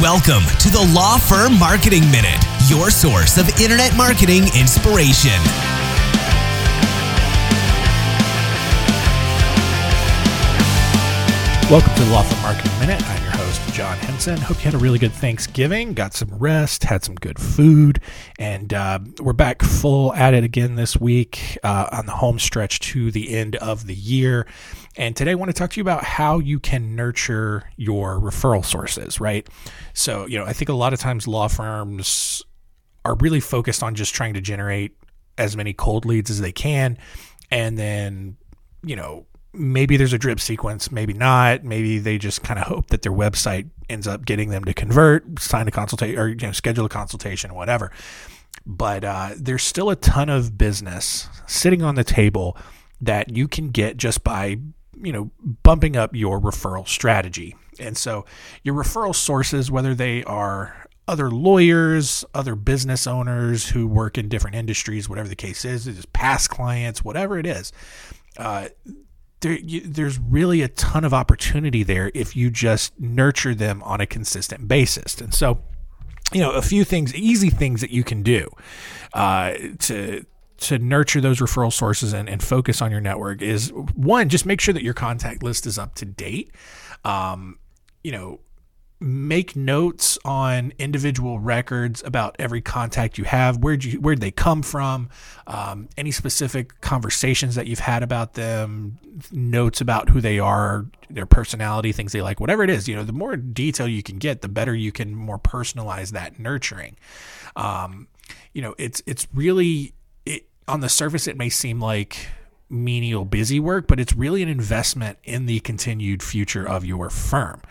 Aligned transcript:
Welcome 0.00 0.44
to 0.60 0.70
the 0.70 0.92
Law 0.94 1.18
Firm 1.18 1.58
Marketing 1.58 2.08
Minute, 2.08 2.38
your 2.68 2.88
source 2.88 3.36
of 3.36 3.48
internet 3.60 3.96
marketing 3.96 4.44
inspiration. 4.54 5.34
Welcome 11.68 11.92
to 11.96 12.04
the 12.04 12.10
Law 12.12 12.22
Firm 12.22 12.42
Marketing 12.42 12.78
Minute. 12.78 13.02
I'm 13.08 13.27
host, 13.48 13.74
John 13.74 13.96
Henson. 13.96 14.36
Hope 14.36 14.58
you 14.58 14.64
had 14.64 14.74
a 14.74 14.78
really 14.78 14.98
good 14.98 15.12
Thanksgiving, 15.12 15.94
got 15.94 16.12
some 16.12 16.28
rest, 16.36 16.84
had 16.84 17.02
some 17.02 17.14
good 17.14 17.38
food, 17.38 17.98
and 18.38 18.74
uh, 18.74 18.98
we're 19.20 19.32
back 19.32 19.62
full 19.62 20.12
at 20.12 20.34
it 20.34 20.44
again 20.44 20.74
this 20.74 21.00
week 21.00 21.56
uh, 21.64 21.86
on 21.90 22.04
the 22.04 22.12
home 22.12 22.38
stretch 22.38 22.78
to 22.80 23.10
the 23.10 23.34
end 23.34 23.56
of 23.56 23.86
the 23.86 23.94
year. 23.94 24.46
And 24.98 25.16
today 25.16 25.30
I 25.30 25.34
want 25.34 25.48
to 25.48 25.54
talk 25.54 25.70
to 25.70 25.76
you 25.78 25.82
about 25.82 26.04
how 26.04 26.40
you 26.40 26.60
can 26.60 26.94
nurture 26.94 27.70
your 27.76 28.20
referral 28.20 28.62
sources, 28.62 29.18
right? 29.18 29.48
So, 29.94 30.26
you 30.26 30.38
know, 30.38 30.44
I 30.44 30.52
think 30.52 30.68
a 30.68 30.74
lot 30.74 30.92
of 30.92 31.00
times 31.00 31.26
law 31.26 31.48
firms 31.48 32.42
are 33.06 33.14
really 33.14 33.40
focused 33.40 33.82
on 33.82 33.94
just 33.94 34.14
trying 34.14 34.34
to 34.34 34.42
generate 34.42 34.92
as 35.38 35.56
many 35.56 35.72
cold 35.72 36.04
leads 36.04 36.28
as 36.28 36.42
they 36.42 36.52
can. 36.52 36.98
And 37.50 37.78
then, 37.78 38.36
you 38.82 38.96
know, 38.96 39.24
maybe 39.52 39.96
there's 39.96 40.12
a 40.12 40.18
drip 40.18 40.40
sequence, 40.40 40.90
maybe 40.90 41.14
not. 41.14 41.64
Maybe 41.64 41.98
they 41.98 42.18
just 42.18 42.42
kind 42.42 42.60
of 42.60 42.66
hope 42.66 42.88
that 42.88 43.02
their 43.02 43.12
website 43.12 43.68
ends 43.88 44.06
up 44.06 44.24
getting 44.24 44.50
them 44.50 44.64
to 44.64 44.74
convert, 44.74 45.40
sign 45.40 45.68
a 45.68 45.70
consultation, 45.70 46.18
or 46.18 46.28
you 46.28 46.36
know, 46.36 46.52
schedule 46.52 46.86
a 46.86 46.88
consultation, 46.88 47.54
whatever. 47.54 47.90
But 48.66 49.04
uh, 49.04 49.30
there's 49.36 49.62
still 49.62 49.90
a 49.90 49.96
ton 49.96 50.28
of 50.28 50.58
business 50.58 51.28
sitting 51.46 51.82
on 51.82 51.94
the 51.94 52.04
table 52.04 52.56
that 53.00 53.34
you 53.34 53.48
can 53.48 53.70
get 53.70 53.96
just 53.96 54.24
by 54.24 54.58
you 55.00 55.12
know 55.12 55.30
bumping 55.62 55.96
up 55.96 56.14
your 56.14 56.40
referral 56.40 56.86
strategy. 56.86 57.56
And 57.80 57.96
so 57.96 58.26
your 58.62 58.74
referral 58.74 59.14
sources, 59.14 59.70
whether 59.70 59.94
they 59.94 60.24
are 60.24 60.88
other 61.06 61.30
lawyers, 61.30 62.24
other 62.34 62.54
business 62.54 63.06
owners 63.06 63.70
who 63.70 63.86
work 63.86 64.18
in 64.18 64.28
different 64.28 64.56
industries, 64.56 65.08
whatever 65.08 65.28
the 65.28 65.36
case 65.36 65.64
is, 65.64 65.86
it's 65.86 66.04
past 66.12 66.50
clients, 66.50 67.02
whatever 67.02 67.38
it 67.38 67.46
is. 67.46 67.72
Uh, 68.36 68.68
there, 69.40 69.52
you, 69.52 69.80
there's 69.80 70.18
really 70.18 70.62
a 70.62 70.68
ton 70.68 71.04
of 71.04 71.14
opportunity 71.14 71.82
there 71.82 72.10
if 72.14 72.34
you 72.34 72.50
just 72.50 72.98
nurture 72.98 73.54
them 73.54 73.82
on 73.84 74.00
a 74.00 74.06
consistent 74.06 74.68
basis. 74.68 75.20
And 75.20 75.32
so, 75.32 75.60
you 76.32 76.40
know, 76.40 76.52
a 76.52 76.62
few 76.62 76.84
things, 76.84 77.14
easy 77.14 77.50
things 77.50 77.80
that 77.80 77.90
you 77.90 78.04
can 78.04 78.22
do 78.22 78.50
uh, 79.14 79.54
to 79.80 80.24
to 80.58 80.76
nurture 80.76 81.20
those 81.20 81.38
referral 81.38 81.72
sources 81.72 82.12
and, 82.12 82.28
and 82.28 82.42
focus 82.42 82.82
on 82.82 82.90
your 82.90 83.00
network 83.00 83.40
is 83.40 83.72
one, 83.94 84.28
just 84.28 84.44
make 84.44 84.60
sure 84.60 84.74
that 84.74 84.82
your 84.82 84.92
contact 84.92 85.40
list 85.40 85.66
is 85.66 85.78
up 85.78 85.94
to 85.94 86.04
date. 86.04 86.50
Um, 87.04 87.60
you 88.02 88.10
know, 88.10 88.40
make 89.00 89.54
notes 89.54 90.18
on 90.24 90.72
individual 90.78 91.38
records 91.38 92.02
about 92.04 92.34
every 92.38 92.60
contact 92.60 93.16
you 93.16 93.24
have. 93.24 93.58
Where'd 93.58 93.84
you 93.84 94.00
where'd 94.00 94.20
they 94.20 94.30
come 94.30 94.62
from? 94.62 95.08
Um, 95.46 95.88
any 95.96 96.10
specific 96.10 96.80
conversations 96.80 97.54
that 97.54 97.66
you've 97.66 97.78
had 97.78 98.02
about 98.02 98.34
them? 98.34 98.98
Notes 99.30 99.80
about 99.80 100.08
who 100.08 100.20
they 100.20 100.38
are, 100.38 100.86
their 101.10 101.26
personality, 101.26 101.92
things 101.92 102.12
they 102.12 102.22
like, 102.22 102.40
whatever 102.40 102.64
it 102.64 102.70
is. 102.70 102.88
You 102.88 102.96
know, 102.96 103.04
the 103.04 103.12
more 103.12 103.36
detail 103.36 103.86
you 103.86 104.02
can 104.02 104.18
get, 104.18 104.42
the 104.42 104.48
better 104.48 104.74
you 104.74 104.90
can 104.90 105.14
more 105.14 105.38
personalize 105.38 106.10
that 106.10 106.38
nurturing. 106.40 106.96
Um, 107.54 108.08
you 108.52 108.62
know, 108.62 108.74
it's 108.78 109.02
it's 109.06 109.28
really 109.32 109.94
it, 110.26 110.48
on 110.66 110.80
the 110.80 110.88
surface 110.88 111.28
it 111.28 111.36
may 111.36 111.48
seem 111.48 111.80
like 111.80 112.28
menial 112.68 113.24
busy 113.24 113.60
work, 113.60 113.86
but 113.86 114.00
it's 114.00 114.14
really 114.14 114.42
an 114.42 114.48
investment 114.48 115.18
in 115.24 115.46
the 115.46 115.60
continued 115.60 116.22
future 116.22 116.68
of 116.68 116.84
your 116.84 117.10
firm. 117.10 117.62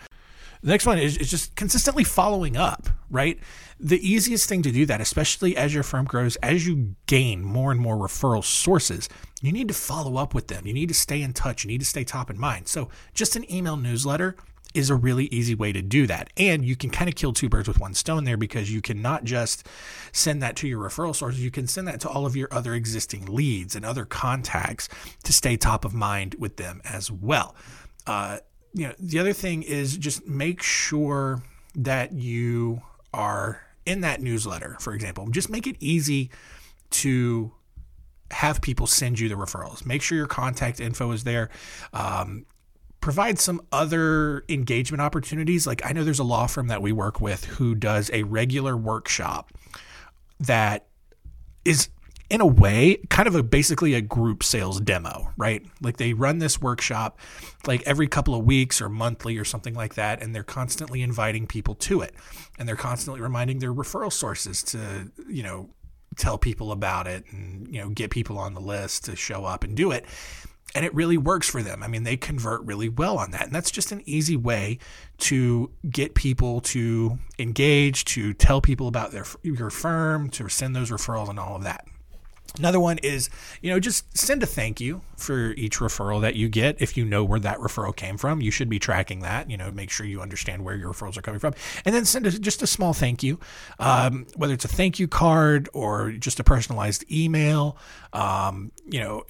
The 0.62 0.68
next 0.68 0.86
one 0.86 0.98
is, 0.98 1.16
is 1.16 1.30
just 1.30 1.54
consistently 1.54 2.04
following 2.04 2.56
up, 2.56 2.88
right? 3.10 3.38
The 3.78 3.98
easiest 4.06 4.48
thing 4.48 4.62
to 4.62 4.72
do 4.72 4.86
that, 4.86 5.00
especially 5.00 5.56
as 5.56 5.72
your 5.72 5.82
firm 5.82 6.04
grows, 6.04 6.36
as 6.36 6.66
you 6.66 6.96
gain 7.06 7.42
more 7.44 7.70
and 7.70 7.80
more 7.80 7.96
referral 7.96 8.44
sources, 8.44 9.08
you 9.40 9.52
need 9.52 9.68
to 9.68 9.74
follow 9.74 10.16
up 10.16 10.34
with 10.34 10.48
them. 10.48 10.66
You 10.66 10.74
need 10.74 10.88
to 10.88 10.94
stay 10.94 11.22
in 11.22 11.32
touch. 11.32 11.64
You 11.64 11.68
need 11.68 11.80
to 11.80 11.86
stay 11.86 12.02
top 12.02 12.28
in 12.30 12.38
mind. 12.38 12.66
So, 12.66 12.88
just 13.14 13.36
an 13.36 13.50
email 13.52 13.76
newsletter 13.76 14.36
is 14.74 14.90
a 14.90 14.94
really 14.94 15.26
easy 15.26 15.54
way 15.54 15.72
to 15.72 15.80
do 15.80 16.06
that. 16.06 16.30
And 16.36 16.64
you 16.64 16.76
can 16.76 16.90
kind 16.90 17.08
of 17.08 17.14
kill 17.14 17.32
two 17.32 17.48
birds 17.48 17.68
with 17.68 17.80
one 17.80 17.94
stone 17.94 18.24
there 18.24 18.36
because 18.36 18.72
you 18.72 18.82
can 18.82 19.00
not 19.00 19.24
just 19.24 19.66
send 20.12 20.42
that 20.42 20.56
to 20.56 20.68
your 20.68 20.80
referral 20.80 21.14
sources, 21.14 21.42
you 21.42 21.50
can 21.50 21.66
send 21.66 21.88
that 21.88 22.00
to 22.00 22.08
all 22.08 22.26
of 22.26 22.36
your 22.36 22.48
other 22.52 22.74
existing 22.74 23.26
leads 23.26 23.74
and 23.74 23.84
other 23.84 24.04
contacts 24.04 24.88
to 25.24 25.32
stay 25.32 25.56
top 25.56 25.84
of 25.84 25.94
mind 25.94 26.36
with 26.38 26.56
them 26.56 26.80
as 26.84 27.10
well. 27.10 27.54
Uh, 28.06 28.38
you 28.78 28.86
know, 28.86 28.94
the 28.98 29.18
other 29.18 29.32
thing 29.32 29.62
is 29.62 29.96
just 29.96 30.26
make 30.26 30.62
sure 30.62 31.42
that 31.74 32.12
you 32.12 32.80
are 33.12 33.62
in 33.84 34.02
that 34.02 34.20
newsletter, 34.20 34.76
for 34.80 34.94
example. 34.94 35.26
Just 35.28 35.50
make 35.50 35.66
it 35.66 35.76
easy 35.80 36.30
to 36.90 37.52
have 38.30 38.60
people 38.60 38.86
send 38.86 39.18
you 39.18 39.28
the 39.28 39.34
referrals. 39.34 39.84
Make 39.84 40.02
sure 40.02 40.16
your 40.16 40.26
contact 40.26 40.80
info 40.80 41.10
is 41.12 41.24
there. 41.24 41.50
Um, 41.92 42.46
provide 43.00 43.38
some 43.38 43.60
other 43.72 44.44
engagement 44.48 45.00
opportunities. 45.00 45.66
Like 45.66 45.84
I 45.84 45.92
know 45.92 46.04
there's 46.04 46.18
a 46.18 46.24
law 46.24 46.46
firm 46.46 46.68
that 46.68 46.82
we 46.82 46.92
work 46.92 47.20
with 47.20 47.44
who 47.44 47.74
does 47.74 48.10
a 48.12 48.22
regular 48.22 48.76
workshop 48.76 49.50
that 50.40 50.86
is 51.64 51.88
in 52.30 52.40
a 52.42 52.46
way, 52.46 52.96
kind 53.08 53.26
of 53.26 53.34
a 53.34 53.42
basically 53.42 53.94
a 53.94 54.00
group 54.00 54.42
sales 54.42 54.80
demo, 54.80 55.32
right? 55.36 55.64
Like 55.80 55.96
they 55.96 56.12
run 56.12 56.38
this 56.38 56.60
workshop 56.60 57.18
like 57.66 57.82
every 57.86 58.06
couple 58.06 58.34
of 58.34 58.44
weeks 58.44 58.82
or 58.82 58.88
monthly 58.88 59.38
or 59.38 59.44
something 59.44 59.74
like 59.74 59.94
that, 59.94 60.22
and 60.22 60.34
they're 60.34 60.42
constantly 60.42 61.00
inviting 61.00 61.46
people 61.46 61.74
to 61.76 62.02
it. 62.02 62.14
And 62.58 62.68
they're 62.68 62.76
constantly 62.76 63.22
reminding 63.22 63.60
their 63.60 63.72
referral 63.72 64.12
sources 64.12 64.62
to, 64.64 65.10
you 65.28 65.42
know, 65.42 65.70
tell 66.16 66.36
people 66.36 66.72
about 66.72 67.06
it 67.06 67.24
and, 67.30 67.66
you 67.72 67.80
know, 67.80 67.88
get 67.88 68.10
people 68.10 68.38
on 68.38 68.52
the 68.52 68.60
list 68.60 69.04
to 69.06 69.16
show 69.16 69.44
up 69.44 69.64
and 69.64 69.76
do 69.76 69.90
it. 69.90 70.04
And 70.74 70.84
it 70.84 70.92
really 70.94 71.16
works 71.16 71.48
for 71.48 71.62
them. 71.62 71.82
I 71.82 71.86
mean, 71.86 72.02
they 72.02 72.18
convert 72.18 72.60
really 72.62 72.90
well 72.90 73.16
on 73.16 73.30
that. 73.30 73.46
And 73.46 73.54
that's 73.54 73.70
just 73.70 73.90
an 73.90 74.02
easy 74.04 74.36
way 74.36 74.78
to 75.18 75.70
get 75.88 76.14
people 76.14 76.60
to 76.60 77.18
engage, 77.38 78.04
to 78.06 78.34
tell 78.34 78.60
people 78.60 78.86
about 78.86 79.12
their 79.12 79.24
your 79.42 79.70
firm, 79.70 80.28
to 80.30 80.48
send 80.50 80.76
those 80.76 80.90
referrals 80.90 81.30
and 81.30 81.38
all 81.38 81.56
of 81.56 81.62
that. 81.62 81.86
Another 82.56 82.80
one 82.80 82.98
is, 82.98 83.28
you 83.60 83.70
know, 83.70 83.78
just 83.78 84.16
send 84.16 84.42
a 84.42 84.46
thank 84.46 84.80
you 84.80 85.02
for 85.16 85.52
each 85.52 85.78
referral 85.78 86.20
that 86.22 86.34
you 86.34 86.48
get. 86.48 86.80
If 86.80 86.96
you 86.96 87.04
know 87.04 87.22
where 87.22 87.38
that 87.40 87.58
referral 87.58 87.94
came 87.94 88.16
from, 88.16 88.40
you 88.40 88.50
should 88.50 88.68
be 88.68 88.78
tracking 88.78 89.20
that. 89.20 89.50
You 89.50 89.56
know, 89.56 89.70
make 89.70 89.90
sure 89.90 90.06
you 90.06 90.20
understand 90.20 90.64
where 90.64 90.74
your 90.74 90.92
referrals 90.92 91.16
are 91.16 91.22
coming 91.22 91.40
from, 91.40 91.54
and 91.84 91.94
then 91.94 92.04
send 92.04 92.26
a, 92.26 92.38
just 92.38 92.62
a 92.62 92.66
small 92.66 92.94
thank 92.94 93.22
you, 93.22 93.38
um, 93.78 94.26
whether 94.34 94.54
it's 94.54 94.64
a 94.64 94.68
thank 94.68 94.98
you 94.98 95.06
card 95.06 95.68
or 95.72 96.12
just 96.12 96.40
a 96.40 96.44
personalized 96.44 97.04
email. 97.12 97.76
Um, 98.12 98.72
you 98.88 99.00
know, 99.00 99.24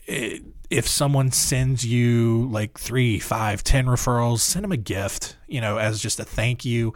if 0.71 0.87
someone 0.87 1.31
sends 1.31 1.85
you 1.85 2.47
like 2.51 2.79
three, 2.79 3.19
five, 3.19 3.65
ten 3.65 3.87
referrals, 3.87 4.41
send 4.41 4.65
them 4.65 4.73
a 4.73 4.77
gift, 4.77 5.37
you 5.47 5.61
know, 5.61 5.79
as 5.79 6.01
just 6.01 6.21
a 6.21 6.25
thank 6.25 6.65
you. 6.65 6.93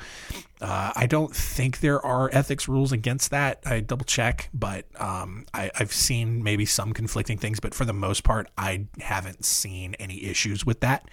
Uh, 0.60 0.92
I 0.94 1.06
don't 1.06 1.34
think 1.34 1.80
there 1.80 2.04
are 2.04 2.30
ethics 2.32 2.68
rules 2.68 2.92
against 2.92 3.30
that. 3.30 3.62
I 3.66 3.80
double 3.80 4.04
check, 4.04 4.48
but 4.54 4.84
um, 5.00 5.46
I, 5.52 5.72
have 5.74 5.92
seen 5.92 6.44
maybe 6.44 6.66
some 6.66 6.92
conflicting 6.92 7.36
things, 7.36 7.58
but 7.58 7.74
for 7.74 7.84
the 7.84 7.92
most 7.92 8.22
part, 8.22 8.48
I 8.56 8.86
haven't 9.00 9.44
seen 9.44 9.94
any 9.94 10.22
issues 10.22 10.64
with 10.64 10.80
that. 10.80 11.10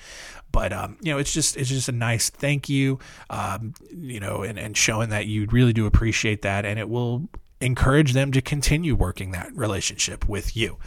But 0.52 0.72
um, 0.74 0.98
you 1.02 1.14
know, 1.14 1.18
it's 1.18 1.34
just 1.34 1.58
it's 1.58 1.70
just 1.70 1.90
a 1.90 1.94
nice 1.94 2.30
thank 2.30 2.70
you, 2.70 3.00
um, 3.30 3.74
you 3.90 4.20
know, 4.20 4.44
and, 4.44 4.60
and 4.60 4.78
showing 4.78 5.10
that 5.10 5.26
you 5.26 5.48
really 5.48 5.74
do 5.74 5.86
appreciate 5.86 6.42
that, 6.44 6.66
and 6.66 6.78
it 6.78 6.90
will 6.90 7.30
encourage 7.62 8.14
them 8.14 8.32
to 8.32 8.42
continue 8.42 8.96
working 8.96 9.32
that 9.32 9.54
relationship 9.56 10.28
with 10.28 10.56
you. 10.56 10.78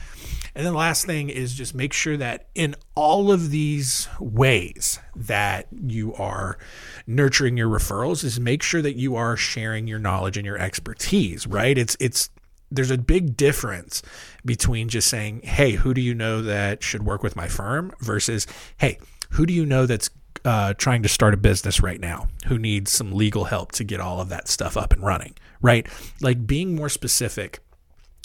And 0.55 0.67
then 0.67 0.73
the 0.73 0.79
last 0.79 1.07
thing 1.07 1.31
is 1.31 1.55
just 1.55 1.75
make 1.75 1.93
sure 1.93 2.17
that 2.19 2.49
in 2.55 2.75
all 2.95 3.33
of 3.33 3.51
these 3.51 4.09
ways 4.21 4.99
that 5.17 5.67
you 5.73 6.15
are 6.15 6.59
nurturing 7.07 7.57
your 7.57 7.69
referrals 7.69 8.23
is 8.23 8.39
make 8.39 8.63
sure 8.63 8.83
that 8.83 8.97
you 8.97 9.17
are 9.17 9.37
sharing 9.37 9.87
your 9.87 9.99
knowledge 9.99 10.37
and 10.37 10.45
your 10.45 10.59
expertise, 10.59 11.47
right? 11.47 11.77
It's 11.77 11.97
it's 12.01 12.29
there's 12.71 12.91
a 12.91 12.99
big 12.99 13.37
difference 13.37 14.03
between 14.45 14.89
just 14.89 15.09
saying, 15.09 15.43
"Hey, 15.43 15.73
who 15.73 15.95
do 15.95 16.01
you 16.01 16.15
know 16.15 16.43
that 16.43 16.83
should 16.83 17.03
work 17.03 17.23
with 17.23 17.37
my 17.37 17.49
firm?" 17.49 17.93
versus, 18.01 18.47
"Hey, 18.79 18.99
who 19.31 19.47
do 19.47 19.53
you 19.55 19.65
know 19.65 19.87
that's 19.87 20.11
uh, 20.45 20.75
trying 20.75 21.03
to 21.03 21.09
start 21.09 21.35
a 21.35 21.37
business 21.37 21.81
right 21.81 22.01
now 22.01 22.29
who 22.47 22.59
needs 22.59 22.91
some 22.91 23.13
legal 23.13 23.45
help 23.45 23.73
to 23.73 23.85
get 23.85 24.01
all 24.01 24.21
of 24.21 24.29
that 24.29 24.49
stuff 24.49 24.77
up 24.77 24.93
and 24.93 25.03
running, 25.03 25.35
right? 25.61 25.87
Like 26.21 26.47
being 26.47 26.75
more 26.75 26.89
specific 26.89 27.61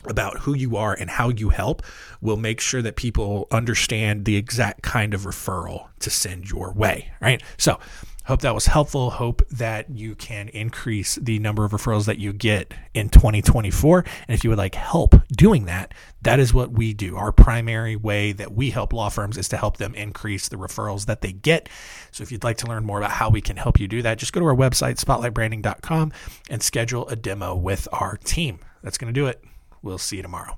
about 0.06 0.40
who 0.40 0.54
you 0.54 0.78
are 0.78 0.94
and 0.94 1.10
how 1.10 1.30
you 1.30 1.50
help 1.50 1.84
will 2.22 2.38
make 2.38 2.60
sure 2.62 2.82
that 2.82 2.96
people 2.96 3.48
understand 3.52 4.26
the 4.26 4.36
exact 4.36 4.82
kind 4.82 5.14
of 5.14 5.22
referral 5.22 5.88
to 6.00 6.10
send 6.10 6.50
your 6.50 6.72
way, 6.74 7.12
right? 7.22 7.42
So, 7.58 7.80
Hope 8.28 8.42
that 8.42 8.54
was 8.54 8.66
helpful. 8.66 9.10
Hope 9.10 9.42
that 9.52 9.90
you 9.90 10.14
can 10.14 10.50
increase 10.50 11.16
the 11.16 11.40
number 11.40 11.64
of 11.64 11.72
referrals 11.72 12.08
that 12.08 12.20
you 12.20 12.34
get 12.34 12.74
in 12.94 13.08
2024. 13.08 14.00
And 14.28 14.36
if 14.36 14.44
you 14.44 14.50
would 14.50 14.60
like 14.60 14.76
help 14.76 15.16
doing 15.30 15.64
that, 15.68 15.94
that 16.24 16.38
is 16.38 16.54
what 16.54 16.74
we 16.74 16.94
do. 16.94 17.16
Our 17.16 17.32
primary 17.32 17.96
way 17.96 18.34
that 18.34 18.52
we 18.52 18.72
help 18.72 18.92
law 18.92 19.08
firms 19.08 19.38
is 19.38 19.48
to 19.48 19.58
help 19.58 19.78
them 19.78 19.96
increase 19.96 20.50
the 20.50 20.58
referrals 20.58 21.06
that 21.06 21.22
they 21.22 21.32
get. 21.32 21.70
So 22.12 22.22
if 22.22 22.30
you'd 22.30 22.44
like 22.44 22.58
to 22.58 22.68
learn 22.68 22.84
more 22.84 22.98
about 22.98 23.12
how 23.12 23.30
we 23.30 23.40
can 23.40 23.56
help 23.56 23.80
you 23.80 23.88
do 23.88 24.02
that, 24.02 24.18
just 24.18 24.34
go 24.34 24.42
to 24.42 24.46
our 24.46 24.54
website, 24.54 25.02
spotlightbranding.com, 25.02 26.12
and 26.50 26.62
schedule 26.62 27.08
a 27.08 27.16
demo 27.16 27.56
with 27.56 27.88
our 27.94 28.18
team. 28.18 28.60
That's 28.84 28.98
going 28.98 29.14
to 29.14 29.18
do 29.18 29.28
it. 29.28 29.42
We'll 29.82 29.98
see 29.98 30.18
you 30.18 30.22
tomorrow. 30.22 30.58